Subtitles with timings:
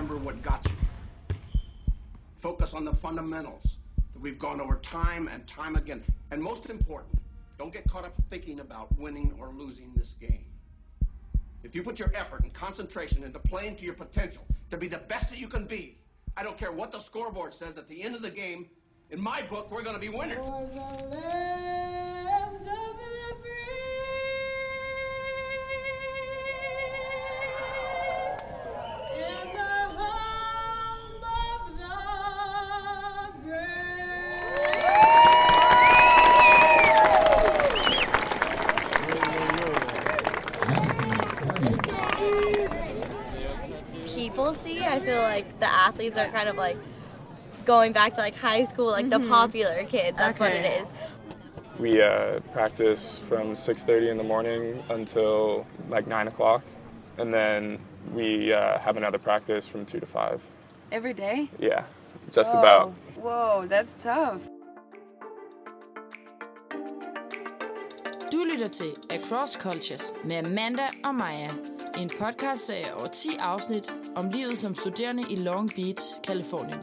[0.00, 1.36] remember what got you.
[2.38, 3.76] Focus on the fundamentals
[4.14, 6.02] that we've gone over time and time again.
[6.30, 7.18] And most important,
[7.58, 10.46] don't get caught up thinking about winning or losing this game.
[11.62, 14.96] If you put your effort and concentration into playing to your potential, to be the
[14.96, 15.98] best that you can be,
[16.34, 18.70] I don't care what the scoreboard says at the end of the game,
[19.10, 20.38] in my book, we're going to be winners.
[46.00, 46.76] Athletes are kind of like
[47.64, 50.16] going back to like high school, like the popular kids.
[50.16, 50.88] That's what it is.
[51.78, 56.62] We uh, practice from 6:30 in the morning until like 9 o'clock,
[57.18, 57.78] and then
[58.14, 60.40] we uh, have another practice from 2 to 5.
[60.92, 61.48] Every day?
[61.58, 61.84] Yeah,
[62.32, 62.60] just Whoa.
[62.60, 62.92] about.
[63.16, 64.40] Whoa, that's tough.
[68.32, 71.79] Du lytter til Across Cultures med Amanda og Maja.
[71.98, 76.78] En podcastserie over 10 afsnit om livet som studerende i Long Beach, Kalifornien.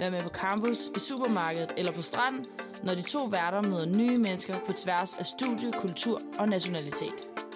[0.00, 2.44] Vær med på campus, i supermarkedet eller på stranden,
[2.82, 7.47] når de to værter møder nye mennesker på tværs af studie, kultur og nationalitet.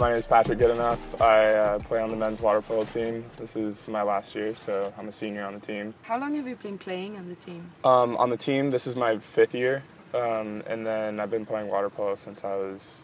[0.00, 0.98] My name is Patrick Goodenough.
[1.20, 3.22] I uh, play on the men's water polo team.
[3.36, 5.92] This is my last year, so I'm a senior on the team.
[6.00, 7.70] How long have you been playing on the team?
[7.84, 9.82] Um, on the team, this is my fifth year,
[10.14, 13.02] um, and then I've been playing water polo since I was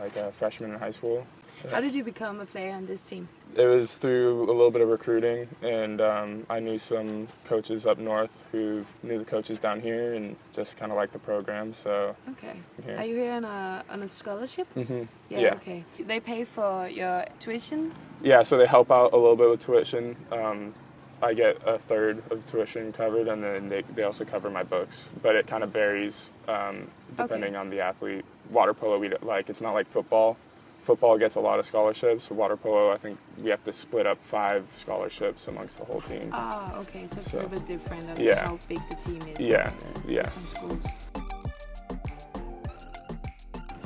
[0.00, 1.24] like a freshman in high school.
[1.70, 3.28] How did you become a player on this team?
[3.54, 7.98] It was through a little bit of recruiting, and um, I knew some coaches up
[7.98, 11.74] north who knew the coaches down here and just kind of liked the program.
[11.74, 12.54] So, Okay.
[12.86, 13.00] Yeah.
[13.02, 14.66] Are you here on a on a scholarship?
[14.72, 15.54] hmm Yeah, yeah.
[15.54, 15.84] Okay.
[16.00, 17.92] They pay for your tuition.
[18.22, 20.16] yeah, so they help out a little bit with tuition.
[20.30, 20.72] Um,
[21.20, 25.04] I get a third of tuition covered, and then they, they also cover my books.
[25.22, 28.24] But it kind of varies um, depending on the athlete.
[28.50, 30.36] Water polo, we don't- like it's not like football.
[30.82, 32.26] Football gets a lot of scholarships.
[32.26, 36.00] For Water polo, I think we have to split up five scholarships amongst the whole
[36.00, 36.30] team.
[36.32, 37.06] Ah, okay.
[37.06, 38.44] So it's So- a little bit different Yeah.
[38.46, 39.46] how big the team is.
[39.46, 40.28] Yeah, in the yeah.
[40.28, 40.82] schools.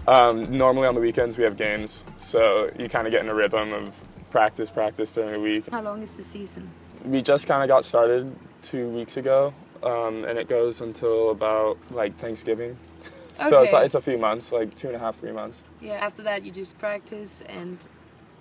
[0.08, 3.34] Um, normally on the weekends we have games, so you kind of get in a
[3.34, 3.92] rhythm of
[4.30, 5.68] practice, practice during the week.
[5.70, 6.70] How long is the season?
[7.04, 9.52] We just kind of got started two weeks ago,
[9.82, 12.78] um, and it goes until about like Thanksgiving.
[13.38, 13.84] So it's, Okay.
[13.84, 15.62] it's a few months, like two and a half, three months.
[15.80, 15.94] Yeah.
[15.94, 17.78] After that, you just practice and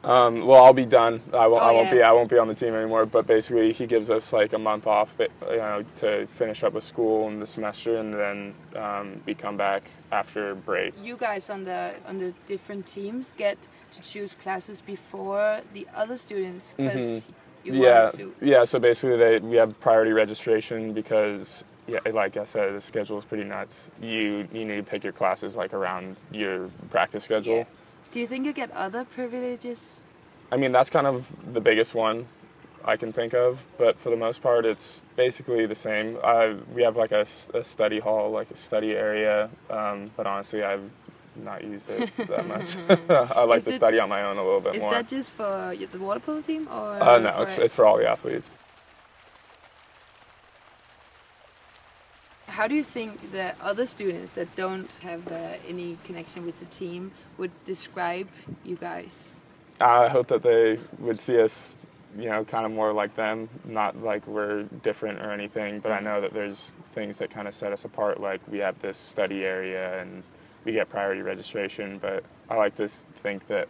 [0.04, 1.20] Um, well, I'll be done.
[1.34, 1.64] I won't.
[1.64, 2.02] Oh, I won't be.
[2.04, 3.08] I won't be on the team anymore.
[3.08, 6.84] But basically, he gives us like a month off, you know, to finish up with
[6.84, 10.94] school and the semester, and then um, we come back after break.
[11.04, 13.58] you guys on the on the different teams get
[13.94, 17.26] to choose classes before the other students because
[17.64, 17.82] you Mm-hmm.
[17.84, 18.34] yeah, to.
[18.42, 18.64] yeah.
[18.64, 23.26] So basically, they we have priority registration because yeah, like I said, the schedule is
[23.26, 23.90] pretty nuts.
[24.02, 27.58] You you need to pick your classes like around your practice schedule.
[27.58, 27.66] Yeah.
[28.12, 30.02] Do you think you get other privileges?
[30.52, 32.28] I mean, that's kind of the biggest one
[32.84, 36.18] I can think of, but for the most part, it's basically the same.
[36.24, 37.26] Uh, we have like a
[37.64, 40.88] study hall, like a study area, um, but honestly, I've
[41.44, 42.78] not used it that much.
[43.10, 44.92] I like Is to it- study on my own a little bit Is more.
[44.92, 47.02] Is that just for the water polo team or?
[47.02, 48.50] uh, no, it's, it's for all the athletes.
[52.56, 56.66] How do you think the other students that don't have uh, any connection with the
[56.68, 58.30] team would describe
[58.64, 59.36] you guys?
[59.82, 61.76] I hope that they would see us,
[62.18, 65.82] you know, kind of more like them, not like we're different or anything.
[65.82, 68.22] But I know that there's things that kind of set us apart.
[68.22, 70.24] Like we have this study area and
[70.64, 71.98] we get priority registration.
[71.98, 73.68] But I like to think that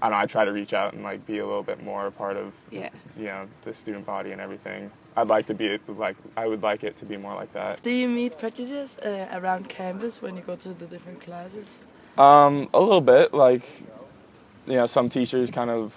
[0.00, 0.22] I don't know.
[0.22, 2.54] I try to reach out and like be a little bit more a part of,
[2.70, 2.88] Yeah.
[3.14, 4.90] you know, the student body and everything.
[5.16, 7.82] I'd like to be like I would like it to be more like that.
[7.82, 11.80] Do you meet prejudice uh, around campus when you go to the different classes?
[12.18, 13.32] Um, a little bit.
[13.32, 13.64] Like,
[14.66, 15.94] you know, some teachers kind of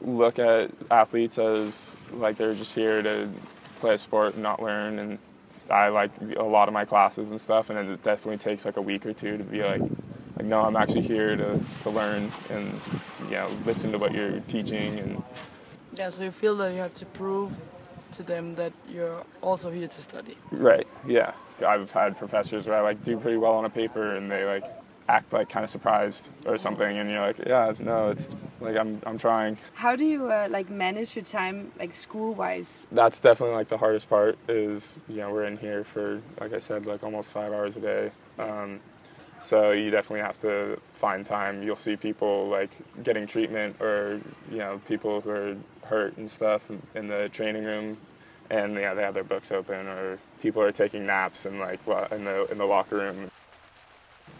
[0.00, 3.28] look at athletes as like they're just here to
[3.80, 4.98] play a sport and not learn.
[4.98, 5.18] And
[5.70, 8.82] I like a lot of my classes and stuff, and it definitely takes like a
[8.82, 12.80] week or two to be like, like no, I'm actually here to, to learn and
[13.24, 15.22] you know listen to what you're teaching and
[15.94, 17.52] Yeah, so you feel that you have to prove
[18.12, 20.36] to them that you're also here to study.
[20.50, 20.86] Right.
[21.06, 21.32] Yeah.
[21.66, 24.64] I've had professors where I like do pretty well on a paper and they like
[25.08, 28.30] act like kind of surprised or something, and you're like, yeah, no, it's
[28.60, 29.58] like I'm I'm trying.
[29.74, 32.86] How do you uh, like manage your time, like school wise?
[32.92, 34.38] That's definitely like the hardest part.
[34.48, 37.80] Is you know we're in here for like I said like almost five hours a
[37.80, 38.80] day, Um,
[39.42, 41.62] so you definitely have to find time.
[41.62, 42.70] You'll see people like
[43.02, 44.20] getting treatment or
[44.50, 46.62] you know people who are hurt and stuff
[46.94, 47.96] in- the training room,
[48.50, 51.80] and yeah, they have their books open or people are taking naps in like
[52.10, 53.30] in the in the locker room.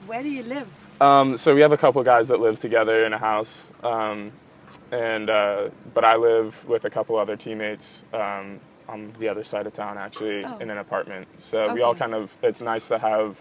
[0.06, 0.66] Where do you live?
[1.00, 4.32] Um, so we have a couple guys that live together in a house, um,
[4.90, 9.66] and uh, but I live with a couple other teammates um, on the other side
[9.66, 10.58] of town, actually, Oh.
[10.58, 11.28] in an apartment.
[11.38, 12.32] So we all kind of.
[12.42, 13.36] It's nice to have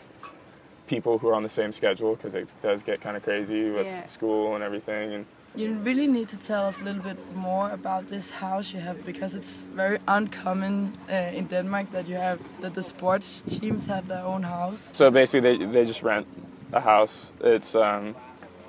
[0.88, 3.86] people who are on the same schedule because it does get kind of crazy with
[3.86, 4.06] Yeah.
[4.06, 5.13] school and everything.
[5.13, 5.25] And
[5.56, 8.95] You really need to tell us a little bit more about this house you have
[9.06, 14.07] because it's very uncommon uh, in Denmark that you have that the sports teams have
[14.07, 14.89] their own house.
[14.94, 16.25] so basically, they they just rent
[16.74, 17.31] a house.
[17.44, 18.16] It's um,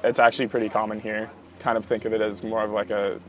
[0.05, 1.29] it's actually pretty common here.
[1.65, 3.20] Kind of think of it as more of like a.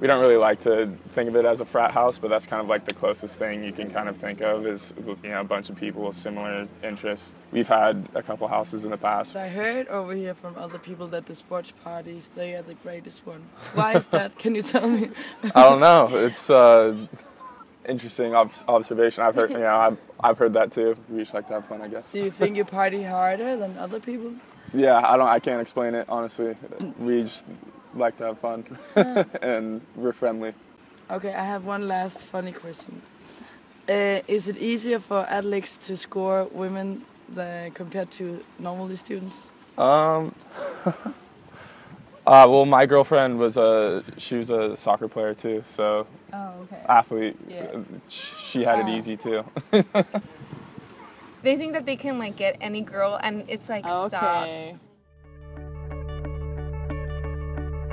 [0.00, 2.62] We don't really like to think of it as a frat house, but that's kind
[2.62, 5.44] of like the closest thing you can kind of think of is you know a
[5.44, 7.34] bunch of people with similar interests.
[7.50, 9.34] We've had a couple houses in the past.
[9.34, 12.74] But I heard over here from other people that the sports parties they are the
[12.74, 13.42] greatest one.
[13.74, 14.38] Why is that?
[14.38, 15.10] Can you tell me?
[15.54, 16.16] I don't know.
[16.16, 16.94] It's uh,
[17.88, 19.24] interesting ob- observation.
[19.24, 20.96] I've heard you know I've, I've heard that too.
[21.08, 22.04] We just like to have fun, I guess.
[22.12, 24.32] Do you think you party harder than other people?
[24.72, 25.28] Yeah, I don't.
[25.28, 26.54] I can't explain it honestly.
[27.00, 27.44] We just
[27.94, 28.64] like to have fun,
[29.42, 30.52] and we're friendly.
[31.10, 33.00] Okay, I have one last funny question.
[33.88, 37.02] Uh, is it easier for athletes to score women
[37.34, 39.50] than compared to normally students?
[39.78, 40.34] Um.
[42.26, 46.82] uh, well, my girlfriend was a she was a soccer player too, so Oh, okay.
[46.88, 47.36] athlete.
[47.48, 47.64] Yeah.
[47.74, 48.96] uh, She had it Ah.
[48.98, 49.44] easy too.
[51.42, 54.48] They think that they can like get any girl, and it's like stop.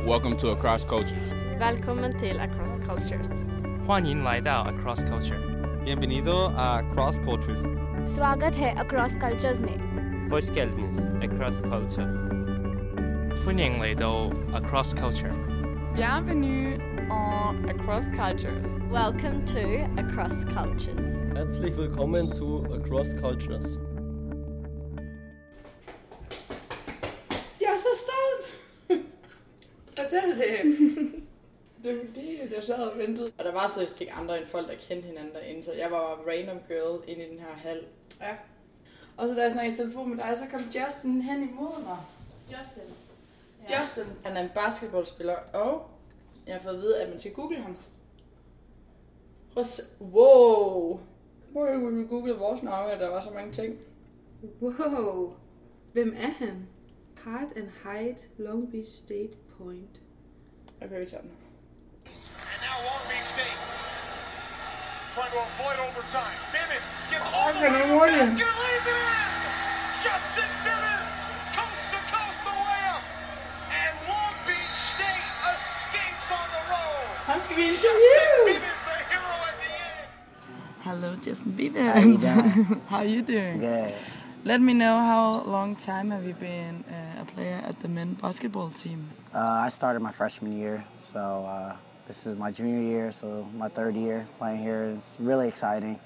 [0.06, 1.32] Welcome to Across Cultures.
[1.58, 3.28] Välkommen till Across Cultures.
[3.86, 5.40] 欢迎来到 Across Culture。
[5.84, 7.62] Bienvenido a Cross Cultures.
[8.06, 12.08] स्वागत है across cultures में Hoş geldiniz Across Culture。
[13.44, 15.32] 欢迎嚟到 Across Culture。
[15.94, 16.78] Bienvenue
[17.10, 18.76] en Across Cultures.
[18.90, 19.60] Welcome to
[19.96, 21.08] Across Cultures.
[21.34, 23.78] Herzlich willkommen zu Across Cultures.
[27.60, 28.13] Jeg er så stolt!
[29.99, 30.75] Fortæl det.
[31.83, 33.31] Det er fordi, jeg sad og ventede.
[33.37, 36.23] Og der var seriøst ikke andre end folk, der kendte hinanden derinde, så jeg var
[36.27, 37.83] random girl inde i den her hal.
[38.21, 38.35] Ja.
[39.17, 41.97] Og så da jeg snakkede i telefon med dig, så kom Justin hen imod mig.
[42.51, 42.83] Justin.
[43.69, 43.77] Ja.
[43.79, 45.89] Justin, han er en basketballspiller, og
[46.47, 47.75] jeg har fået at vide, at man skal google ham.
[49.53, 49.83] Prøv at se.
[50.01, 50.99] Wow!
[51.53, 53.75] Prøv at google- google vores navne, at der var så mange ting.
[54.61, 55.33] Wow.
[55.93, 56.67] Hvem er han?
[57.15, 59.95] Hard and Height, Long Beach State Point.
[60.83, 61.45] Okay, vi tager den her.
[62.53, 63.59] And now Long Beach State
[65.15, 66.37] trying to avoid overtime.
[66.55, 69.31] Bibbins gets all the way to the basket and lays it in.
[70.05, 71.17] Justin Bibbins,
[71.57, 73.03] coast to coast the layup.
[73.81, 75.25] And Long Beach State
[75.55, 77.03] escapes on the roll.
[77.29, 78.51] Han skal vi Justin interview!
[78.51, 80.07] Bibbins, the hero at the end.
[80.87, 82.23] Hello, Justin Bibbins.
[82.91, 83.59] How you doing?
[83.69, 83.93] Good.
[84.43, 88.69] Let me know how long time have you been uh, player at the men basketball
[88.69, 89.09] team?
[89.33, 91.75] Uh, I started my freshman year, so uh,
[92.07, 94.93] this is my junior year, so my third year playing here.
[94.95, 95.99] It's really exciting.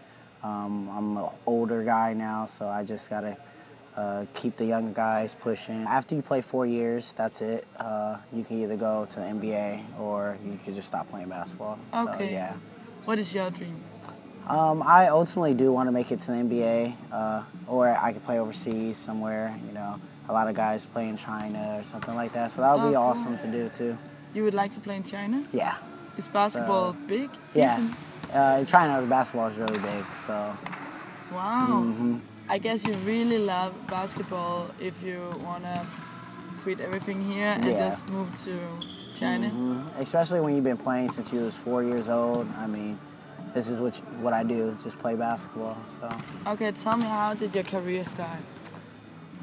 [0.43, 3.37] Um, I'm an older guy now, so I just gotta
[3.95, 5.81] uh, keep the younger guys pushing.
[5.83, 7.67] After you play four years, that's it.
[7.77, 11.77] Uh, you can either go to the NBA or you could just stop playing basketball.
[11.91, 12.31] So, Okay.
[12.31, 12.53] yeah.
[13.05, 13.75] What is your dream?
[14.47, 18.23] Um, I ultimately do want to make it to the NBA, uh, or I could
[18.23, 19.55] play overseas somewhere.
[19.67, 22.51] You know, a lot of guys play in China or something like that.
[22.51, 23.03] So that would Oh, be cool.
[23.03, 23.97] awesome to do too.
[24.33, 25.43] You would like to play in China?
[25.51, 25.75] Yeah.
[26.17, 27.29] Is basketball So- big?
[27.53, 27.77] Yeah.
[27.77, 27.95] in-
[28.31, 30.05] Uh, in China, basketball is really big.
[30.27, 30.55] So.
[31.33, 31.67] Wow.
[31.83, 32.19] Mhm.
[32.47, 35.85] I guess you really love basketball if you wanna
[36.63, 37.87] quit everything here and Yeah.
[37.89, 38.53] just move to
[39.19, 39.49] China.
[39.49, 39.81] Mhm.
[39.99, 42.47] Especially when you've been playing since you was four years old.
[42.55, 42.99] I mean,
[43.55, 45.75] this is what you, what I do, just play basketball.
[45.99, 46.07] So.
[46.51, 48.39] Okay, tell me how did your career start?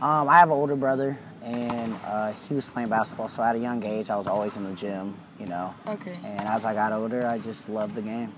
[0.01, 3.29] Um, I have an older brother, and uh, he was playing basketball.
[3.29, 5.15] So at a young age, I was always in the gym.
[5.39, 5.75] You know.
[5.87, 6.19] Okay.
[6.25, 8.33] And as I got older, I just loved the game.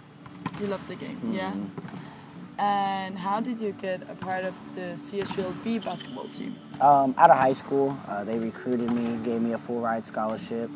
[0.61, 1.53] You loved the game, yeah.
[1.53, 1.71] Mhm.
[2.59, 6.57] And how did you get a part of the CSULB basketball team?
[6.81, 10.69] Um, out of high school, uh, they recruited me, gave me a full ride scholarship.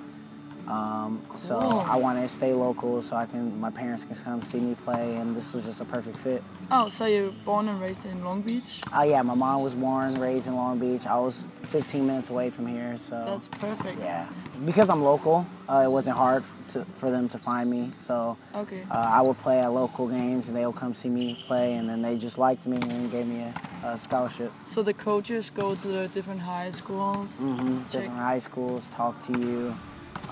[0.69, 4.61] Um, So I wanted to stay local so I can, my parents can come see
[4.61, 6.43] me play, and this was just a perfect fit.
[6.71, 8.81] Oh, so you're born and raised in Long Beach?
[8.95, 11.07] Oh yeah, my mom was born, raised in Long Beach.
[11.07, 13.99] I was 15 minutes away from here, so That's perfect.
[13.99, 14.29] yeah.
[14.65, 17.91] Because I'm local, uh, it wasn't hard to, for them to find me.
[17.97, 18.83] So Okay.
[18.91, 21.89] uh, I would play at local games, and they would come see me play, and
[21.89, 23.55] then they just liked me and gave me a
[23.85, 24.53] a scholarship.
[24.65, 27.39] So the coaches go to the different high schools.
[27.41, 29.75] hmm Different high schools talk to you.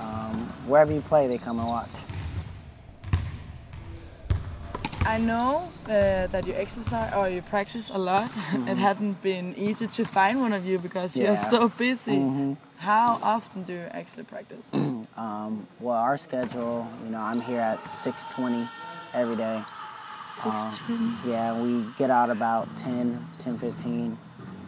[0.00, 1.90] Um, wherever you play, they come and watch.
[5.04, 8.30] I know uh, that you exercise or you practice a lot.
[8.52, 12.16] it hasn't been easy to find one of you because you're so busy.
[12.16, 12.56] Mhm.
[12.78, 14.70] How often do you actually practice?
[15.16, 18.66] Um, well, our schedule, you know, I'm here at 6:20
[19.12, 19.56] every day.
[20.44, 21.16] Um, 6:20?
[21.26, 24.16] yeah, we get out about 10, 10:15,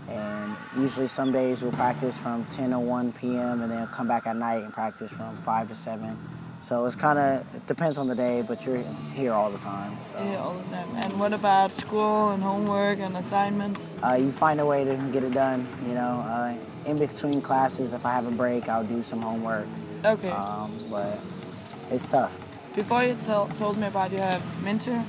[0.09, 3.62] and usually some days we'll practice from 10 to 1 p.m.
[3.62, 6.18] and then come back at night and practice from 5 to 7.
[6.61, 9.99] So it's kind of it depends on the day, but you're here all the time.
[10.11, 10.23] So.
[10.23, 10.94] Yeah, all the time.
[10.94, 13.97] And what about school and homework and assignments?
[14.00, 15.66] Uh, you find a way to get it done.
[15.88, 16.54] You know, uh,
[16.87, 19.66] in between classes, if I have a break, I'll do some homework.
[20.04, 20.30] Okay.
[20.30, 21.18] Um, but
[21.90, 22.40] it's tough.
[22.76, 25.04] Before you tell, told me about you have mentor.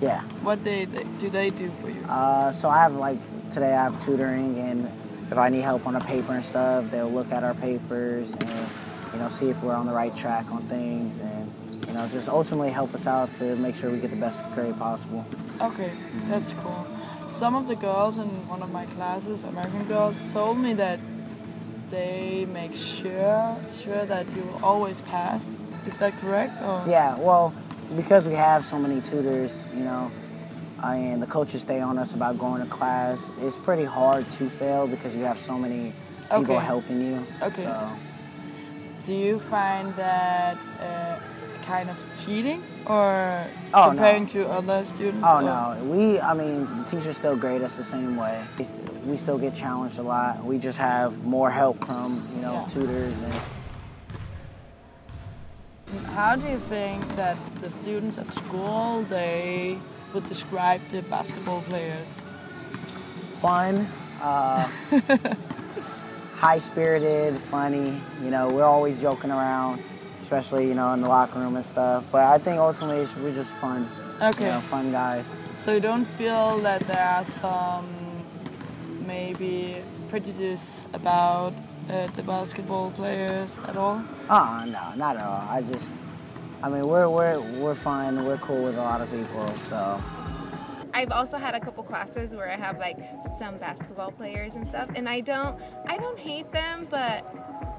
[0.00, 0.22] Yeah.
[0.42, 2.02] What they, they do they do for you?
[2.02, 3.18] Uh, so I have like
[3.50, 4.88] today I have tutoring, and
[5.30, 8.68] if I need help on a paper and stuff, they'll look at our papers and
[9.12, 12.28] you know see if we're on the right track on things, and you know just
[12.28, 15.24] ultimately help us out to make sure we get the best grade possible.
[15.60, 15.92] Okay,
[16.26, 16.86] that's cool.
[17.28, 21.00] Some of the girls in one of my classes, American girls, told me that
[21.90, 25.64] they make sure sure that you will always pass.
[25.86, 26.60] Is that correct?
[26.62, 26.84] Or?
[26.86, 27.52] Yeah, well,
[27.96, 30.10] because we have so many tutors, you know,
[30.82, 34.86] and the coaches stay on us about going to class, it's pretty hard to fail
[34.86, 35.92] because you have so many
[36.22, 36.64] people Okay.
[36.64, 37.26] helping you.
[37.42, 37.62] Okay.
[37.64, 37.90] So,
[39.04, 41.18] Do you find that uh,
[41.64, 43.88] kind of cheating or Oh, no.
[43.88, 45.26] comparing to other students?
[45.26, 48.44] oh or- no, we, I mean, the teachers still grade us the same way.
[48.58, 48.66] We
[49.12, 50.44] We still get challenged a lot.
[50.44, 53.32] We just have more help from, you know, tutors and.
[56.14, 59.78] How do you think that the students at school they
[60.14, 62.22] would describe the basketball players?
[63.40, 63.88] fun,
[64.20, 64.68] uh,
[66.34, 68.00] high spirited, funny.
[68.22, 69.82] You know, we're always joking around,
[70.18, 72.04] especially you know in the locker room and stuff.
[72.10, 73.88] But I think ultimately we're just fun.
[74.20, 74.46] Okay.
[74.46, 75.36] You know, fun guys.
[75.54, 77.86] So you don't feel that there are some
[79.06, 81.54] maybe prejudice about
[81.90, 84.04] uh, the basketball players at all?
[84.28, 85.46] Uh, no, not at all.
[85.48, 85.94] I just,
[86.62, 88.24] I mean, we're we're we're fun.
[88.24, 89.54] We're cool with a lot of people.
[89.56, 90.00] So.
[90.94, 92.98] I've also had a couple classes where I have like
[93.38, 97.32] some basketball players and stuff, and I don't, I don't hate them, but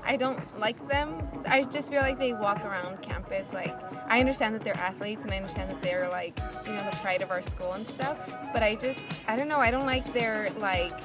[0.04, 1.28] I don't like them.
[1.46, 3.52] I just feel like they walk around campus.
[3.52, 3.76] Like
[4.08, 7.22] I understand that they're athletes, and I understand that they're like, you know, the pride
[7.22, 8.18] of our school and stuff.
[8.54, 9.60] But I just, I don't know.
[9.60, 10.98] I don't like their like.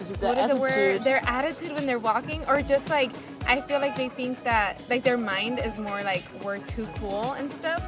[0.00, 1.04] Is it the what is the word?
[1.04, 3.12] Their attitude when they're walking, or just like
[3.46, 7.32] I feel like they think that like their mind is more like we're too cool
[7.32, 7.82] and stuff.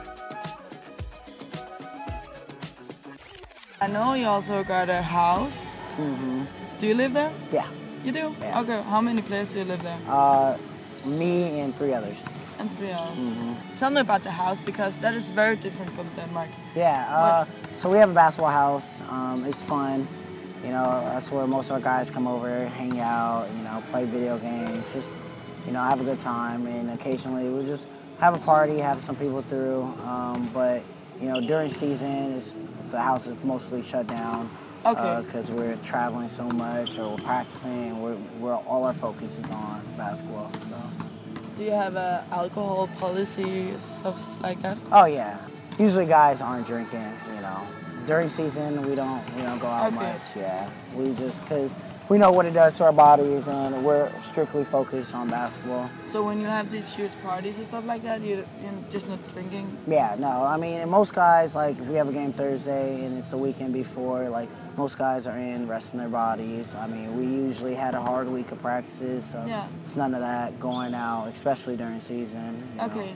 [3.81, 5.79] I know you also got a house.
[5.97, 6.45] Mm-hmm.
[6.79, 7.33] Do you live there?
[7.51, 7.67] Yeah.
[8.05, 8.35] You do?
[8.41, 8.61] Yeah.
[8.61, 8.83] Okay.
[8.83, 9.99] How many players do you live there?
[10.09, 10.57] Uh,
[11.05, 12.23] me and three others.
[12.59, 13.19] And three others.
[13.19, 13.57] Mhm.
[13.77, 16.51] Tell me about the house because that is very different from Denmark.
[16.77, 17.07] Yeah.
[17.09, 17.45] Uh,
[17.77, 19.03] so we have a basketball house.
[19.11, 20.07] Um, it's fun.
[20.63, 23.49] You know, that's where most of our guys come over, hang out.
[23.57, 24.93] You know, play video games.
[24.93, 25.21] Just
[25.67, 26.67] you know, have a good time.
[26.67, 27.87] And occasionally we'll just
[28.19, 29.83] have a party, have some people through.
[30.05, 30.83] Um, but
[31.21, 32.55] you know, during season, it's,
[32.91, 34.51] the house is mostly shut down.
[34.85, 35.23] Okay.
[35.25, 38.03] Because we're traveling so much, or we're practicing.
[38.03, 40.51] We're, we're all our focus is on basketball.
[40.55, 40.77] So.
[41.57, 44.79] Do you have a alcohol policy, stuff like that?
[44.91, 45.39] Oh yeah.
[45.79, 46.99] Usually guys aren't drinking.
[48.07, 49.97] During season we don't we don't go out Okay.
[49.97, 50.37] much.
[50.37, 50.69] Yeah.
[50.97, 51.77] We just cuz
[52.09, 55.89] we know what it does to our bodies and we're strictly focused on basketball.
[56.03, 59.21] So when you have these huge parties and stuff like that, you you're just not
[59.33, 59.77] drinking.
[59.87, 60.43] Yeah, no.
[60.45, 63.39] I mean, and most guys like if we have a game Thursday and it's the
[63.39, 66.75] weekend before, like most guys are in resting their bodies.
[66.75, 69.67] I mean, we usually had a hard week of practices, so Yeah.
[69.81, 72.63] it's none of that going out, especially during season.
[72.75, 72.87] you know.
[72.87, 73.15] Okay.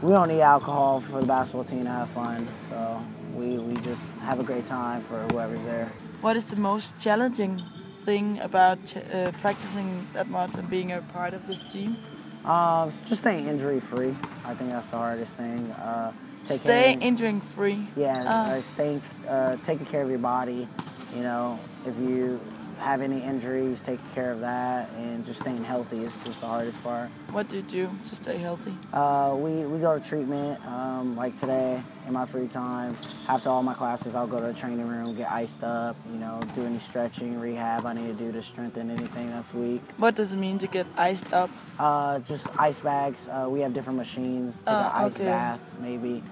[0.00, 2.46] we don't need alcohol for the basketball team to have fun.
[2.56, 3.00] So
[3.38, 5.90] we, we just have a great time for whoever's there.
[6.20, 7.62] What is the most challenging
[8.04, 11.96] thing about ch- uh, practicing that much and being a part of this team?
[12.44, 14.14] Um, just staying injury free.
[14.44, 15.70] I think that's the hardest thing.
[15.72, 16.12] Uh,
[16.44, 17.86] take Stay care- injury free.
[17.96, 18.50] Yeah, Ah.
[18.52, 20.68] uh, staying, uh, taking care of your body.
[21.14, 22.40] You know, if you
[22.78, 26.82] have any injuries, taking care of that, and just staying healthy is just the hardest
[26.82, 27.10] part.
[27.32, 28.74] What do you do to stay healthy?
[28.92, 32.96] Uh, we, we go to treatment, um, like today in my free time.
[33.28, 36.40] After all my classes, I'll go to the training room, get iced up, you know,
[36.54, 39.82] do any stretching, rehab I need to do to strengthen anything that's weak.
[39.98, 41.50] What does it mean to get iced up?
[41.78, 43.28] Uh, just ice bags.
[43.28, 44.58] Uh, we have different machines.
[44.62, 45.24] Take Ah, an ice okay.
[45.26, 46.22] bath, maybe.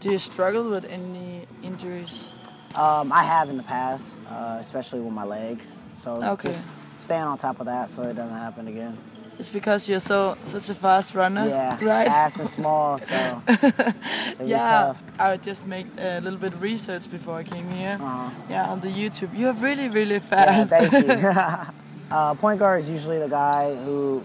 [0.00, 2.30] Do you struggle with any injuries?
[2.74, 5.78] Um, I have in the past, uh, especially with my legs.
[5.94, 6.48] So Okay.
[6.50, 8.96] just staying on top of that so it doesn't happen again.
[9.38, 11.46] It's because you're so such a fast runner.
[11.48, 12.06] Yeah, Right.
[12.06, 13.42] fast and small, so
[14.44, 15.02] yeah, tough.
[15.18, 17.98] I would just make a little bit of research before I came here.
[18.00, 18.30] Uh-huh.
[18.48, 19.36] Yeah, on the YouTube.
[19.36, 20.70] You're really, really Yeah, fast.
[20.70, 21.28] thank you.
[22.10, 24.22] uh, point guard is usually the guy who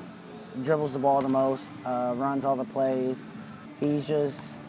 [0.62, 3.26] dribbles the ball the most, uh, runs all the plays.
[3.80, 4.60] He's just.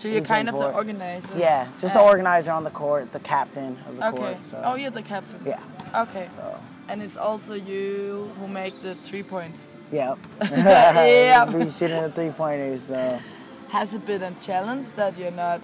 [0.00, 1.36] So you're kind of the organizer.
[1.36, 4.16] Yeah, just the organizer on the court, the captain of the Okay.
[4.16, 4.42] court.
[4.42, 4.62] So.
[4.64, 5.42] Oh, you're the captain.
[5.44, 5.60] Yeah.
[5.94, 6.26] Okay.
[6.28, 6.58] So.
[6.88, 9.76] And it's also you who make the three points.
[9.92, 10.18] Yep.
[10.50, 11.44] Yeah.
[11.44, 12.84] Be shooting the three pointers.
[12.84, 13.20] So.
[13.68, 15.60] Has it been a challenge that you're not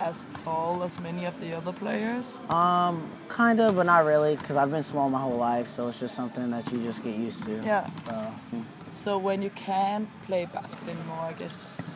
[0.00, 2.42] as tall as many of the other players?
[2.50, 5.98] Um, kind of, but not really, because I've been small my whole life, so it's
[5.98, 7.62] just something that you just get used to.
[7.64, 7.88] Yeah.
[8.04, 8.64] So.
[8.90, 11.87] So when you can't play basket anymore, I guess.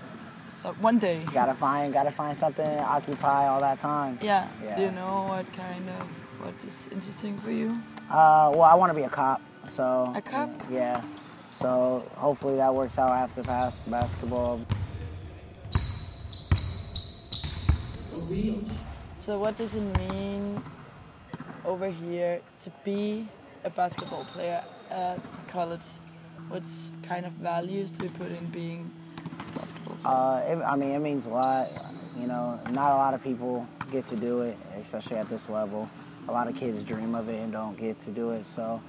[0.53, 1.25] So one day.
[1.33, 4.19] Gotta find, gotta find something to occupy all that time.
[4.23, 4.49] Yeah.
[4.63, 4.77] Yeah.
[4.77, 6.07] Do you know what kind of
[6.41, 7.79] what is interesting for you?
[8.11, 10.13] Uh, well, I want to be a cop, so.
[10.15, 10.51] A cop?
[10.71, 11.03] Yeah.
[11.51, 14.61] So hopefully that works out after pa- basketball.
[19.19, 20.63] So what does it mean
[21.65, 23.29] over here to be
[23.65, 25.87] a basketball player at college?
[26.49, 26.65] What
[27.03, 29.02] kind of values do we put in being a basketball player?
[30.05, 31.69] Uh, it, I mean, it means a lot.
[32.19, 35.89] You know, not a lot of people get to do it, especially at this level.
[36.29, 38.43] A lot of kids dream of it and don't get to do it.
[38.45, 38.81] So,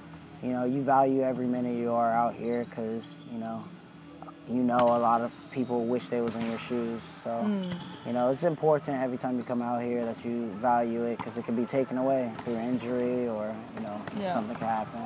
[0.42, 3.64] you know, you value every minute you are out here because, you know,
[4.48, 7.02] you know a lot of people wish they was in your shoes.
[7.02, 7.74] So, Mm.
[8.06, 11.38] you know, it's important every time you come out here that you value it because
[11.38, 14.34] it can be taken away through injury or, you know, Yeah.
[14.34, 15.00] something can happen.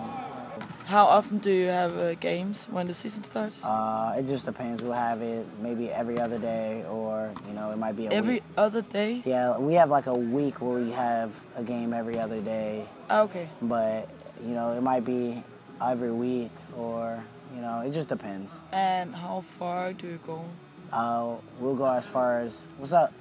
[0.89, 3.63] How often do you have uh, games when the season starts?
[3.63, 4.83] Uh, it just depends.
[4.83, 8.37] We'll have it maybe every other day, or you know, it might be a Every
[8.37, 8.43] week.
[8.57, 9.21] other day?
[9.27, 12.87] Yeah, we have like a week where we have a game every other day.
[13.11, 13.51] Ah, Okay.
[13.61, 14.09] But
[14.43, 15.45] you know, it might be
[15.79, 17.23] every week, or
[17.55, 18.55] you know, it just depends.
[18.73, 20.43] And how far do you go?
[20.91, 23.13] Uh, we'll go as far as what's up.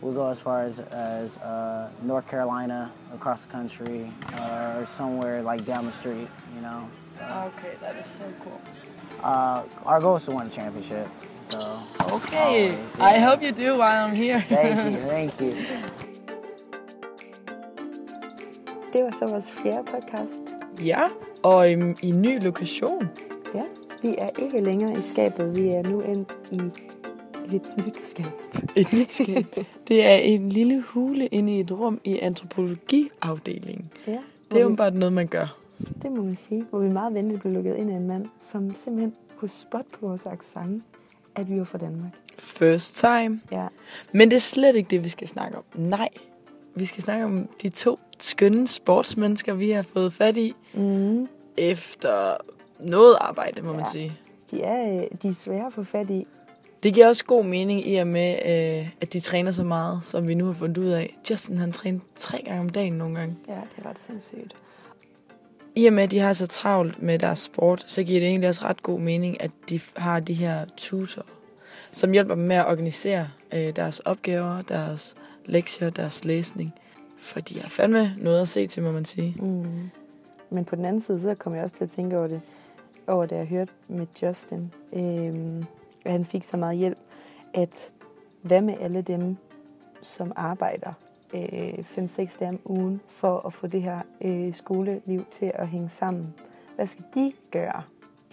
[0.00, 5.42] We'll go as far as as uh, North Carolina, across the country, uh, or somewhere
[5.42, 6.26] like down the street.
[6.56, 6.90] You know.
[7.14, 8.60] So, Okay, that is so cool.
[9.22, 11.06] uh, our goal is to win a championship.
[11.50, 11.58] So.
[12.16, 13.28] Okay, always, I yeah.
[13.30, 14.40] hope you do while I'm here.
[14.40, 15.52] Thank you, thank you.
[18.92, 20.40] Det var så vores fjerde podcast.
[20.84, 21.00] Ja,
[21.42, 21.72] og i,
[22.02, 23.08] i en ny lokation.
[23.54, 23.62] Ja,
[24.02, 25.56] vi er ikke længere i skabet.
[25.56, 26.56] Vi er nu endt i
[27.56, 28.26] et nyt skab.
[28.76, 29.46] Et nyt skab.
[29.88, 33.90] Det er en lille hule inde i et rum i antropologiafdelingen.
[34.06, 34.18] Ja,
[34.50, 35.56] Det er jo bare noget, man gør.
[36.02, 38.74] Det må man sige, hvor vi meget venligt blev lukket ind af en mand, som
[38.74, 40.84] simpelthen kunne spotte på vores accent,
[41.34, 42.10] at vi var fra Danmark.
[42.38, 43.40] First time.
[43.52, 43.66] Ja.
[44.12, 45.64] Men det er slet ikke det, vi skal snakke om.
[45.74, 46.08] Nej,
[46.74, 50.54] vi skal snakke om de to skønne sportsmennesker, vi har fået fat i.
[50.74, 51.28] Mm.
[51.56, 52.36] Efter
[52.80, 53.90] noget arbejde, må man Ja.
[53.90, 54.18] sige.
[54.50, 56.26] De er, øh, de er svære at få fat i.
[56.82, 60.28] Det giver også god mening i og med, øh, at de træner så meget, som
[60.28, 61.18] vi nu har fundet ud af.
[61.30, 63.36] Justin, han træner tre gange om dagen nogle gange.
[63.48, 64.56] Ja, det er ret sindssygt.
[65.76, 68.48] I og med, at de har så travlt med deres sport, så giver det egentlig
[68.48, 71.26] også ret god mening, at de har de her tutor,
[71.92, 75.14] som hjælper dem med at organisere øh, deres opgaver, deres
[75.46, 76.74] lektier, deres læsning.
[77.18, 79.34] For de har fandme noget at se til, må man sige.
[79.42, 79.90] Mm.
[80.50, 82.40] Men på den anden side, så kom jeg også til at tænke over det,
[83.06, 85.64] over det jeg hørte med Justin, øhm,
[86.04, 86.98] at han fik så meget hjælp,
[87.54, 87.90] at
[88.42, 89.36] hvad med alle dem,
[90.02, 90.92] som arbejder
[91.38, 96.34] 5-6 dage om ugen for at få det her øh, skoleliv til at hænge sammen?
[96.76, 97.82] Hvad skal de gøre?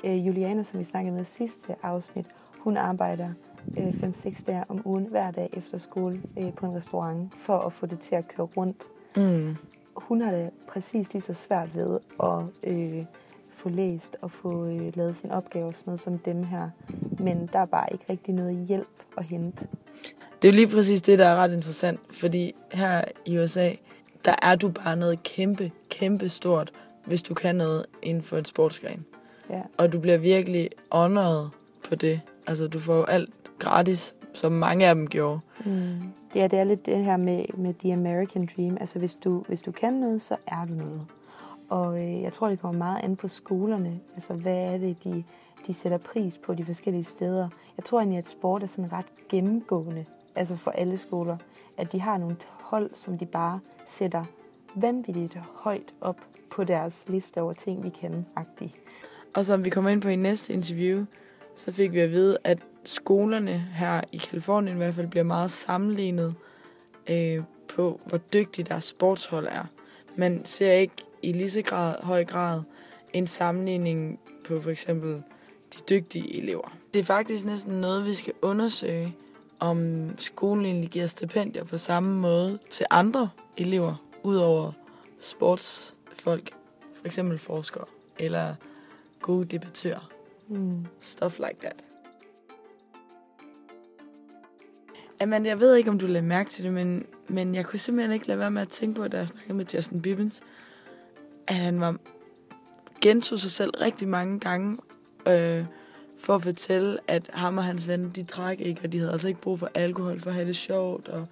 [0.04, 2.28] Øh, Juliana, som vi snakkede med sidste afsnit,
[2.60, 3.30] hun arbejder
[3.78, 7.74] øh, 5-6 dage om ugen hver dag efter skole øh, på en restaurant for at
[7.74, 8.84] få det til at køre rundt
[9.18, 9.56] Mm.
[9.96, 13.06] hun har det præcis lige så svært ved at øh,
[13.50, 16.70] få læst og få øh, lavet sin opgave og sådan noget som dem her.
[17.20, 19.68] Men der er bare ikke rigtig noget hjælp at hente.
[20.42, 23.70] Det er jo lige præcis det, der er ret interessant, fordi her i USA,
[24.26, 26.72] der er du bare noget kæmpe, kæmpe stort,
[27.06, 29.06] hvis du kan noget inden for et sportsgren.
[29.50, 29.62] Ja.
[29.78, 31.48] Og du bliver virkelig honored
[31.90, 32.22] på det.
[32.48, 35.40] Altså, du får jo alt gratis, som mange af dem gjorde.
[35.66, 36.00] Mm.
[36.36, 38.78] Ja, det er lidt det her med, med the American dream.
[38.80, 41.02] Altså, hvis du, hvis du kan noget, så er du noget.
[41.70, 44.00] Og øh, jeg tror, det kommer meget an på skolerne.
[44.16, 45.24] Altså, hvad er det, de,
[45.68, 47.50] de sætter pris på de forskellige steder.
[47.78, 51.38] Jeg tror egentlig, at sport er sådan ret gennemgående, altså for alle skoler.
[51.78, 54.24] At de har nogle hold, som de bare sætter
[54.76, 56.18] vanvittigt højt op
[56.52, 58.78] på deres liste over ting, vi kan agtigt.
[59.36, 61.06] Og som vi kommer ind på i næste interview,
[61.56, 65.52] så fik vi at vide, at skolerne her i Kalifornien i hvert fald bliver meget
[65.52, 66.36] sammenlignet
[67.10, 67.44] øh,
[67.76, 69.64] på, hvor dygtig deres sportshold er.
[70.16, 72.62] Man ser ikke i lige så grad, høj grad
[73.14, 75.24] en sammenligning på for eksempel
[75.74, 76.78] de dygtige elever.
[76.94, 79.16] Det er faktisk næsten noget, vi skal undersøge,
[79.62, 84.72] om skolen egentlig giver stipendier på samme måde til andre elever, udover
[85.20, 86.52] sportsfolk,
[86.96, 87.86] for eksempel forskere
[88.20, 88.54] eller
[89.20, 90.12] gode debattører.
[90.48, 90.86] Mm.
[91.00, 91.84] Stuff like that.
[95.22, 98.14] Amanda, jeg ved ikke, om du lagde mærke til det, men, men jeg kunne simpelthen
[98.14, 100.42] ikke lade være med at tænke på, da jeg snakkede med Justin Bibbins,
[101.48, 101.96] at han var
[103.02, 104.78] gentog sig selv rigtig mange gange
[105.28, 105.66] øh,
[106.24, 109.28] for at fortælle, at ham og hans venner, de drak ikke, og de havde altså
[109.28, 111.28] ikke brug for alkohol for at have det sjovt, og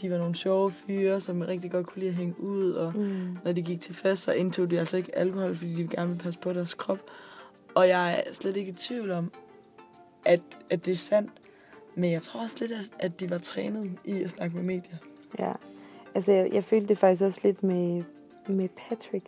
[0.00, 3.36] de var nogle sjove fyre, som rigtig godt kunne lide at hænge ud, og Mm.
[3.44, 6.22] når de gik til fest, så indtog de altså ikke alkohol, fordi de gerne ville
[6.22, 6.98] passe på deres krop.
[7.74, 9.32] Og jeg er slet ikke i tvivl om,
[10.24, 11.30] at, at det er sandt,
[11.94, 14.96] men jeg tror også lidt, at, at de var trænet i at snakke med medier.
[15.38, 15.52] Ja,
[16.14, 18.02] altså jeg, jeg følte det faktisk også lidt med,
[18.48, 19.26] med Patrick,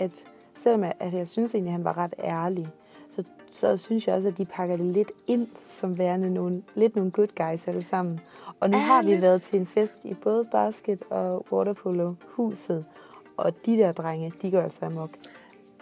[0.00, 2.68] at selvom at, at jeg synes egentlig, at han var ret ærlig,
[3.16, 6.96] så, så synes jeg også, at de pakker det lidt ind som værende nogle, lidt
[6.96, 8.20] nogle good guys alle sammen.
[8.60, 12.84] Og nu har vi været til en fest i både basket og waterpolo huset,
[13.36, 15.10] og de der drenge, de går altså amok.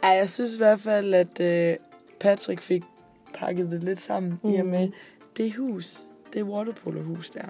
[0.03, 1.77] Ej, jeg synes i hvert fald, at øh,
[2.21, 2.83] Patrick fik
[3.35, 4.51] pakket det lidt sammen, mm.
[4.51, 4.95] i og med Mhm.
[5.37, 7.45] det hus, det waterpolo-hus der.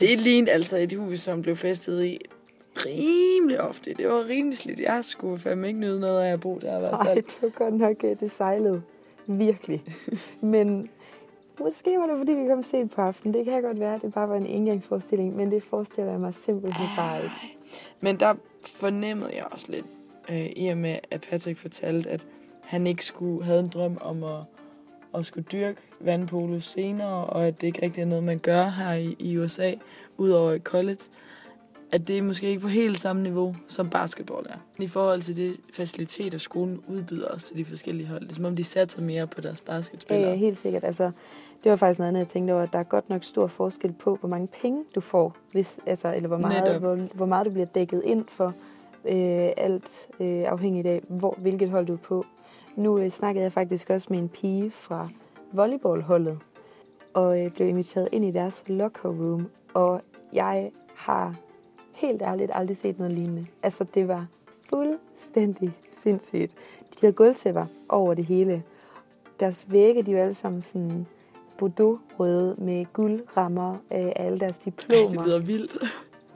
[0.00, 2.18] Det lignede altså et hus, som blev festet i
[2.76, 3.94] rimelig ofte.
[3.94, 4.80] Det var rimelig slidt.
[4.80, 7.22] Jeg skulle fandme ikke nyde noget af at bo der i hvert fald.
[7.22, 8.82] det var godt nok, øh, det sejlede.
[9.26, 9.82] Virkelig.
[10.40, 10.88] Men
[11.60, 13.34] måske var det, fordi vi kom sent på aftenen.
[13.34, 16.34] Det kan godt være, at det bare var en engangsforestilling, men det forestiller jeg mig
[16.34, 17.58] simpelthen bare ikke.
[18.00, 18.34] Men der
[18.66, 19.86] fornemmede jeg også lidt,
[20.30, 22.26] øh, i og med, at Patrick fortalte, at
[22.62, 24.44] han ikke skulle havde en drøm om at,
[25.14, 28.94] at skulle dyrke vandpolo senere, og at det ikke rigtig er noget, man gør her
[28.94, 29.72] i, i USA,
[30.16, 31.00] udover i college.
[31.92, 34.82] At det er måske ikke på helt samme niveau, som basketball er.
[34.82, 38.20] I forhold til de faciliteter, skolen udbyder os til de forskellige hold.
[38.20, 40.30] Det er som om, de satser mere på deres Ja, basketspillere.
[40.30, 40.84] ja, helt sikkert.
[40.84, 41.10] Altså,
[41.64, 43.92] det var faktisk noget andet, jeg tænkte over, at der er godt nok stor forskel
[43.92, 46.80] på, hvor mange penge du får, hvis, altså, eller hvor meget, Netop.
[46.82, 48.46] hvor, hvor meget du bliver dækket ind for,
[49.08, 52.24] øh, alt øh, afhængigt af, hvor, hvilket hold du er på.
[52.76, 55.08] Nu øh, snakkede jeg faktisk også med en pige fra
[55.52, 56.38] volleyballholdet,
[57.14, 60.00] og øh, blev inviteret ind i deres locker room, og
[60.32, 61.34] jeg har
[62.02, 63.46] helt ærligt aldrig set noget lignende.
[63.62, 64.26] Altså, det var
[64.68, 66.54] fuldstændig sindssygt.
[66.90, 68.62] De havde gulvtæpper over det hele.
[69.40, 71.06] Deres vægge, de var alle sammen sådan
[71.58, 75.04] bordeaux-røde med guldrammer af alle deres diplomer.
[75.04, 75.78] Ej, det lyder vildt.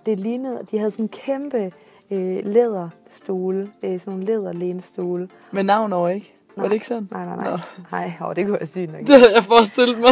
[0.07, 1.73] Det lignede, de havde sådan kæmpe
[2.11, 5.29] øh, læderstole, øh, sådan nogle læderlænestole.
[5.51, 6.33] Med navn over, ikke?
[6.57, 6.69] Var Nej.
[6.69, 7.09] det ikke sådan?
[7.11, 7.51] Nej, nej, nej.
[7.51, 7.59] Nå.
[7.93, 9.01] Nej, åh, det kunne være sygt nok.
[9.07, 10.11] Det havde jeg forestillet mig.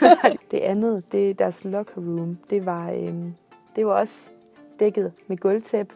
[0.50, 2.38] det andet, det er deres locker room.
[2.50, 3.34] Det var, øhm,
[3.76, 4.30] det var også
[4.80, 5.92] dækket med gulvtæp,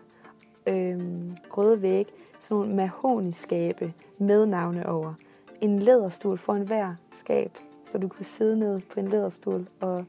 [0.67, 2.07] øhm, røde væg,
[2.41, 5.15] sådan nogle mahoniskabe med navne over.
[5.61, 7.51] En læderstol foran hver skab,
[7.87, 10.05] så du kunne sidde ned på en læderstol og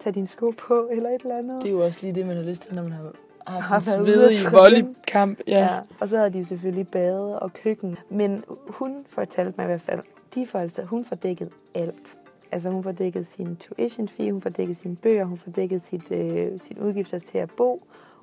[0.00, 1.62] tage dine sko på eller et eller andet.
[1.62, 3.12] Det er jo også lige det, man har lyst til, når man har
[3.46, 5.38] Har haft en svedig volleykamp.
[5.46, 5.58] Ja.
[5.58, 5.80] ja.
[6.00, 7.98] Og så havde de selvfølgelig bade og køkken.
[8.08, 10.00] Men hun fortalte mig i hvert fald,
[10.34, 12.16] de får altså, hun får dækket alt.
[12.52, 15.82] Altså hun får dækket sin tuition fee, hun får dækket sine bøger, hun får dækket
[15.82, 17.80] sit, øh, sine udgifter til at bo,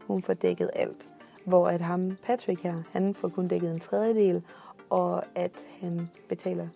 [0.08, 1.10] hun får dækket alt.
[1.46, 4.42] Hvor at ham, Patrick her, han får kun dækket en tredjedel,
[4.90, 6.68] og at han betaler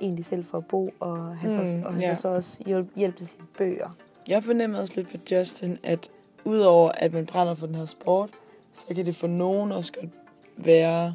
[0.00, 2.10] egentlig selv for at bo, og han, får, Mm, og han ja.
[2.10, 3.90] får så også hjælp, hjælp til sine bøger.
[4.28, 6.10] Jeg fornemmer også lidt på Justin, at
[6.44, 8.30] udover at man brænder for den her sport,
[8.72, 10.10] så kan det for nogen også godt
[10.56, 11.14] være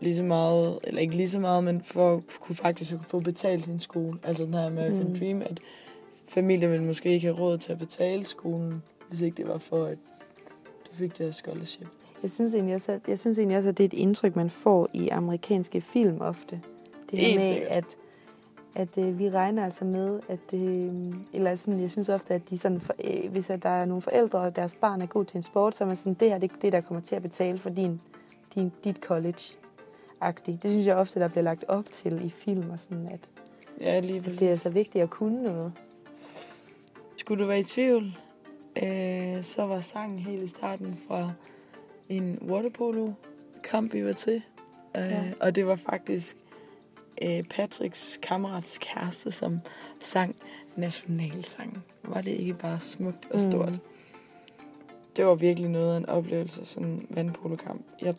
[0.00, 3.20] lige så meget, eller ikke lige så meget, men for at kunne faktisk at få
[3.20, 4.18] betalt sin skole.
[4.22, 5.18] Altså den her American Mm.
[5.18, 5.60] Dream, at
[6.28, 9.84] familien ville måske ikke have råd til at betale skolen, hvis ikke det var for,
[9.84, 9.98] at
[10.90, 11.88] du fik det her scholarship.
[12.22, 14.50] Jeg synes, egentlig også, at, jeg synes egentlig også, at det er et indtryk, man
[14.50, 16.60] får i amerikanske film ofte.
[17.10, 17.84] Det her med, at,
[18.76, 20.90] at øh, vi regner altså med, at øh,
[21.32, 24.02] eller sådan, jeg synes ofte, at de sådan, for, øh, hvis at der er nogle
[24.02, 26.38] forældre, og deres barn er god til en sport, så er man sådan, det her
[26.38, 28.00] det, det der kommer til at betale for din,
[28.54, 29.42] din, dit college.
[30.20, 30.62] -agtigt.
[30.62, 33.20] Det synes jeg ofte, der bliver lagt op til i film, og sådan, at,
[33.80, 35.72] Ja, lige at det er altså vigtigt at kunne noget.
[37.16, 38.16] Skulle du være i tvivl,
[38.82, 41.32] øh, så var sangen helt i starten fra
[42.08, 44.42] en waterpolo-kamp, vi var til.
[44.96, 45.24] Øh, Ja.
[45.40, 46.36] Og det var faktisk
[47.22, 49.58] øh, Patricks kammerats kæreste, som
[50.00, 50.36] sang
[50.76, 51.82] nationalsangen.
[52.02, 53.68] Var det ikke bare smukt og stort?
[53.68, 53.72] Mm.
[53.72, 53.80] Mm.
[55.16, 57.82] Det var virkelig noget af en oplevelse, sådan en vandpolokamp.
[58.02, 58.14] Jeg,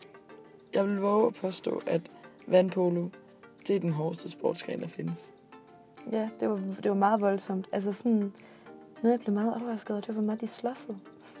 [0.74, 2.02] jeg vil våge at påstå, at
[2.46, 3.08] vandpolo,
[3.66, 5.32] det er den hårdeste sportsgren, der findes.
[6.12, 7.68] Ja, det var, det var meget voldsomt.
[7.72, 8.32] Altså sådan,
[9.02, 10.96] noget jeg blev meget overrasket over, det var, hvor meget de slåssede.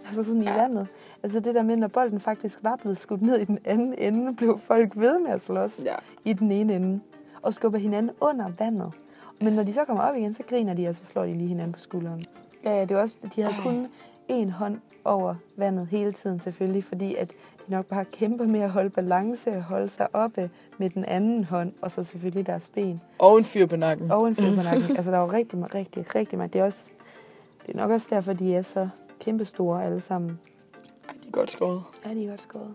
[0.06, 0.54] Altså sådan ja.
[0.54, 0.88] i vandet.
[1.22, 4.36] Altså det der med, når bolden faktisk var blevet skudt ned i den anden ende,
[4.36, 5.94] blev folk ved med at slås ja.
[6.24, 7.00] i den ene ende.
[7.42, 8.94] Og skubber hinanden under vandet.
[9.40, 11.48] Men når de så kommer op igen, så griner de, og så slår de lige
[11.48, 12.20] hinanden på skulderen.
[12.64, 13.86] Ja, ja det var også, de havde kun
[14.30, 17.32] én hånd over vandet hele tiden selvfølgelig, fordi at
[17.70, 21.72] nok bare kæmper med at holde balance og holde sig oppe med den anden hånd,
[21.82, 23.00] og så selvfølgelig deres ben.
[23.18, 24.10] Og en fyr på nakken.
[24.10, 24.90] Og en fyr på nakken.
[24.96, 26.52] altså der var rigtig, rigtig, rigtig meget.
[26.52, 26.90] Det er, også,
[27.66, 28.88] det er nok også derfor, de er så
[29.20, 30.38] kæmpestore alle sammen.
[31.08, 31.82] Ej, de er godt skåret.
[32.04, 32.74] Ja, de er godt skåret.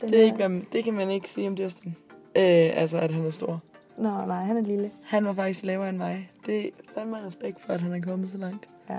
[0.00, 1.96] Den det, er ikke, det kan man ikke sige om Justin.
[2.36, 3.60] Øh, altså, at han er stor.
[3.98, 4.90] Nå, nej, han er lille.
[5.04, 6.30] Han var faktisk lavere end mig.
[6.46, 8.68] Det er fandme respekt for, at han er kommet så langt.
[8.90, 8.96] Ja.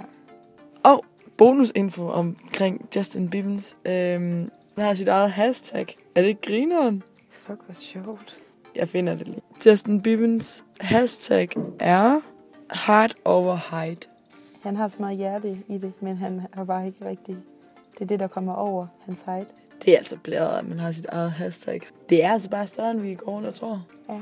[0.84, 1.06] Og
[1.38, 3.78] bonusinfo omkring Justin Bibbins.
[3.86, 5.96] Øhm, han har sit eget hashtag.
[6.16, 7.04] Er det grineren?
[7.32, 8.38] Fuck, hvor sjovt.
[8.76, 9.42] Jeg finder det lige.
[9.66, 12.22] Justin Bibbins hashtag er
[12.86, 14.10] heart over height.
[14.64, 17.38] Han har så meget hjerte i det, men han har bare ikke rigtig...
[17.94, 19.50] Det er det, der kommer over hans height.
[19.86, 21.82] Det er altså blæret, at man har sit eget hashtag.
[22.10, 23.82] Det er altså bare større, end vi går rundt og tror.
[24.10, 24.22] Ja,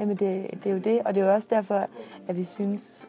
[0.00, 1.88] Jamen det, det er jo det, og det er jo også derfor,
[2.28, 3.06] at vi synes,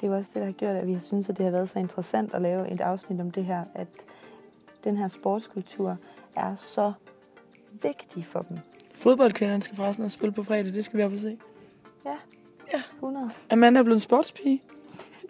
[0.00, 1.70] det er jo også det, der har gjort, at vi synes, at det har været
[1.70, 3.88] så interessant at lave et afsnit om det her, at
[4.84, 5.96] den her sportskultur
[6.36, 6.92] er så
[7.82, 8.58] vigtig for dem.
[8.94, 11.38] Fodboldkvinderne skal forresten også spille på fredag, det skal vi på se.
[12.04, 12.16] Ja,
[12.72, 12.82] ja.
[12.94, 13.30] 100.
[13.50, 14.62] Amanda er blevet en sportspige.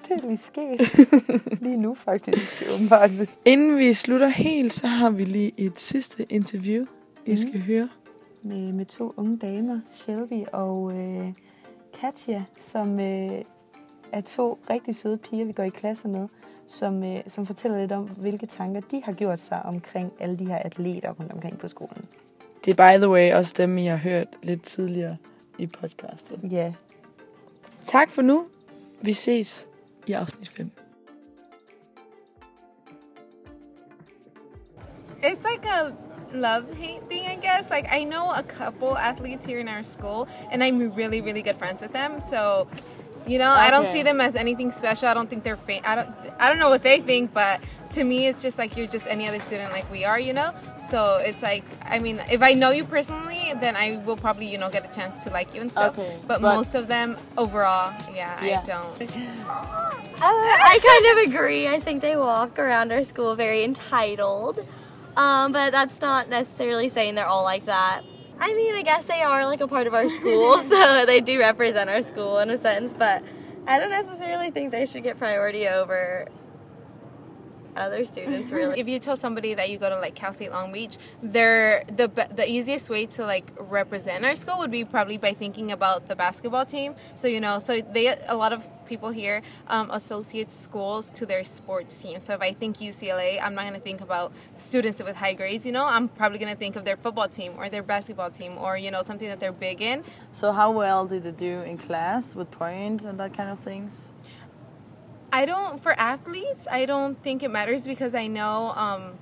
[0.08, 0.80] Det er lige sket.
[1.64, 3.10] lige nu faktisk, åbenbart.
[3.44, 6.86] Inden vi slutter helt, så har vi lige et sidste interview,
[7.26, 7.36] I mm.
[7.36, 7.88] skal høre.
[8.42, 11.34] Med, med to unge damer, Shelby og øh,
[12.00, 13.42] Katja, som øh,
[14.12, 16.28] er to rigtig søde piger, vi går i klasse med,
[16.68, 20.46] som, øh, som fortæller lidt om, hvilke tanker de har gjort sig omkring alle de
[20.46, 22.04] her atleter rundt omkring på skolen.
[22.64, 25.16] Det er by the way også dem, I har hørt lidt tidligere
[25.58, 26.40] i podcastet.
[26.42, 26.56] Ja.
[26.56, 26.72] Yeah.
[27.84, 28.46] Tak for nu.
[29.00, 29.68] Vi ses
[30.06, 30.70] i afsnit 5.
[35.22, 35.92] It's like a
[36.32, 37.70] love hate thing, I guess.
[37.70, 41.58] Like, I know a couple athletes here in our school, and I'm really, really good
[41.58, 42.20] friends with them.
[42.20, 42.68] So,
[43.26, 43.62] you know, okay.
[43.62, 45.08] I don't see them as anything special.
[45.08, 46.08] I don't think they're fa- I don't
[46.38, 47.60] I don't know what they think, but
[47.92, 50.54] to me it's just like you're just any other student like we are, you know?
[50.80, 54.58] So it's like I mean, if I know you personally, then I will probably, you
[54.58, 55.98] know, get a chance to like you and stuff.
[55.98, 56.16] Okay.
[56.26, 58.60] But, but most of them overall, yeah, yeah.
[58.60, 59.12] I don't.
[60.18, 61.68] Uh, I kind of agree.
[61.68, 64.66] I think they walk around our school very entitled.
[65.16, 68.02] Um, but that's not necessarily saying they're all like that.
[68.38, 71.38] I mean, I guess they are like a part of our school, so they do
[71.38, 73.22] represent our school in a sense, but
[73.66, 76.28] I don't necessarily think they should get priority over
[77.76, 78.56] other students mm-hmm.
[78.56, 78.80] really.
[78.80, 82.08] If you tell somebody that you go to like Cal State Long Beach, they're the
[82.34, 86.16] the easiest way to like represent our school would be probably by thinking about the
[86.16, 86.94] basketball team.
[87.14, 91.44] So you know, so they a lot of people here um, associate schools to their
[91.44, 92.18] sports team.
[92.20, 95.66] So if I think UCLA, I'm not going to think about students with high grades.
[95.66, 98.56] You know, I'm probably going to think of their football team or their basketball team
[98.58, 100.04] or you know something that they're big in.
[100.32, 104.12] So how well did they do in class with points and that kind of things?
[105.32, 106.66] I don't for athletes.
[106.70, 109.18] I don't think it matters because I know um,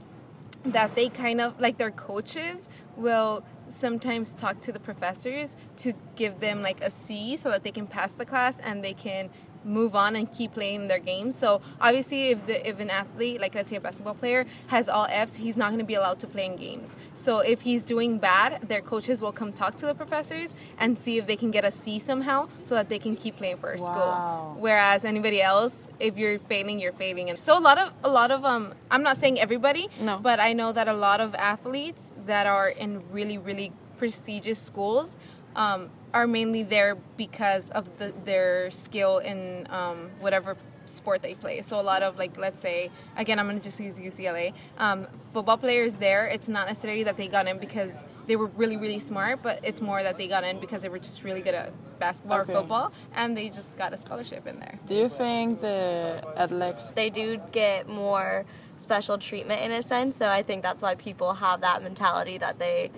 [0.66, 6.40] that they kind of like their coaches will sometimes talk to the professors to give
[6.40, 9.31] them like a C so that they can pass the class and they can
[9.64, 11.37] move on and keep playing their games.
[11.37, 15.07] So obviously, if the if an athlete, like let's say a basketball player, has all
[15.11, 16.96] Fs, he's not going to be allowed to play in games.
[17.14, 21.18] So if he's doing bad, their coaches will come talk to the professors and see
[21.18, 23.77] if they can get a C somehow, so that they can keep playing for our
[23.77, 23.85] wow.
[23.85, 24.62] school.
[24.62, 27.31] Whereas anybody else, if you're failing, you're failing.
[27.31, 30.40] And so a lot of a lot of um, I'm not saying everybody, no, but
[30.40, 35.16] I know that a lot of athletes that are in really really prestigious schools.
[35.57, 41.61] Um, are mainly there because of the, their skill in um, whatever sport they play.
[41.62, 44.55] So a lot of like, let's say, again, I'm gonna just use UCLA.
[44.79, 47.96] Um, football players there, it's not necessarily that they got in because
[48.27, 50.98] they were really really smart, but it's more that they got in because they were
[50.98, 52.53] just really good at basketball Okay.
[52.53, 54.79] or football, and they just got a scholarship in there.
[54.87, 58.44] Do you think the athletes They do get more
[58.77, 62.59] special treatment in a sense, so I think that's why people have that mentality that
[62.59, 62.90] they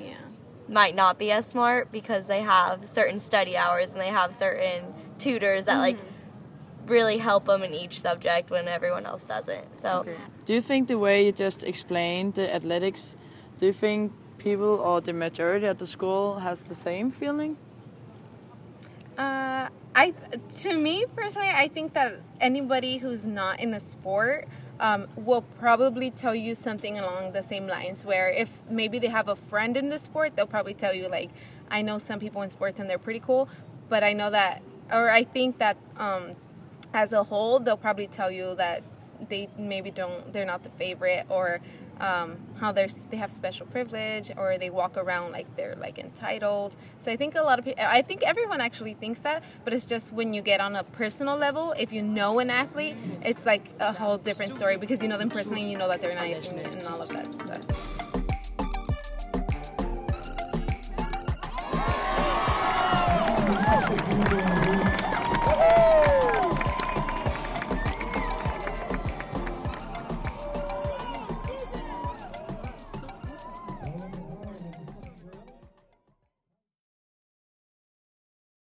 [0.68, 4.82] might not be as smart because they have certain study hours and they have certain
[5.18, 5.96] tutors that like
[6.86, 9.80] really help them in each subject when everyone else doesn't.
[9.80, 10.04] So
[10.44, 13.16] Do you think the way you just explained the athletics,
[13.58, 17.56] do you think people or the majority at the school has the same feeling?
[19.18, 20.12] Uh, I
[20.58, 24.46] to me personally, I think that anybody who's not in a sport
[24.78, 28.04] um, will probably tell you something along the same lines.
[28.04, 31.30] Where if maybe they have a friend in the sport, they'll probably tell you like,
[31.70, 33.48] I know some people in sports and they're pretty cool,
[33.88, 34.60] but I know that,
[34.92, 36.36] or I think that um,
[36.92, 38.82] as a whole, they'll probably tell you that
[39.30, 41.60] they maybe don't they're not the favorite or
[42.00, 46.76] um, how they're they have special privilege or they walk around like they're like entitled.
[46.98, 49.86] So I think a lot of people, I think everyone actually thinks that, but it's
[49.86, 53.68] just when you get on a personal level, if you know an athlete, it's like
[53.80, 56.48] a whole different story because you know them personally, and you know that they're nice
[56.48, 57.96] and, and all of that stuff.